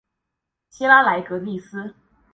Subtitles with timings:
[0.67, 1.93] 希拉莱格利斯。